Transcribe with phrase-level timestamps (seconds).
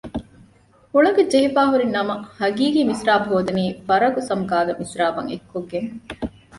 [0.91, 5.89] ހުޅަނގަށް ޖެހިފައި ހުރި ނަމަ ހަގީގީ މިސްރާބު ހޯދަނީ ފަރަގު ސަމުގާގެ މިސްރާބަށް އެއްކޮށްގެން